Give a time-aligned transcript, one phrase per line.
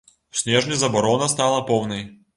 [0.33, 2.03] У снежні забарона стала поўнай.